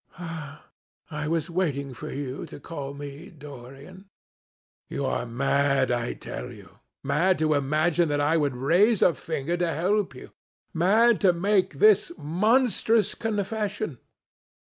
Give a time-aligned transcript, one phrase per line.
[0.17, 0.65] "Ah!
[1.11, 4.05] I was waiting for you to call me Dorian."
[4.89, 9.71] "You are mad, I tell you—mad to imagine that I would raise a finger to
[9.75, 10.31] help you,
[10.73, 13.99] mad to make this monstrous confession.